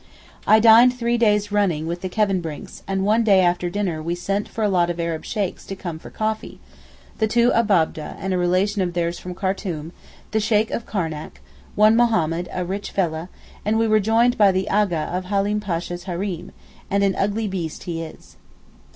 I 0.47 0.59
dined 0.59 0.95
three 0.95 1.19
days 1.19 1.51
running 1.51 1.85
with 1.85 2.01
the 2.01 2.09
Kevenbrincks 2.09 2.81
and 2.87 3.05
one 3.05 3.23
day 3.23 3.41
after 3.41 3.69
dinner 3.69 4.01
we 4.01 4.15
sent 4.15 4.47
for 4.47 4.63
a 4.63 4.67
lot 4.67 4.89
of 4.89 4.99
Arab 4.99 5.23
Sheykhs 5.23 5.63
to 5.67 5.75
come 5.75 5.99
for 5.99 6.09
coffee—the 6.09 7.27
two 7.27 7.51
Abab'deh 7.53 8.15
and 8.17 8.33
a 8.33 8.37
relation 8.39 8.81
of 8.81 8.93
theirs 8.93 9.19
from 9.19 9.35
Khartoum, 9.35 9.91
the 10.31 10.39
Sheykh 10.39 10.71
of 10.71 10.87
Karnac, 10.87 11.39
one 11.75 11.95
Mohammed 11.95 12.49
a 12.51 12.65
rich 12.65 12.89
fellah, 12.89 13.29
and 13.63 13.77
we 13.77 13.87
were 13.87 13.99
joined 13.99 14.39
by 14.39 14.51
the 14.51 14.67
A'gha 14.71 15.15
of 15.15 15.25
Halim 15.25 15.59
Pasha's 15.59 16.05
Hareem, 16.05 16.49
and 16.89 17.03
an 17.03 17.13
ugly 17.15 17.47
beast 17.47 17.83
he 17.83 18.01
is. 18.01 18.37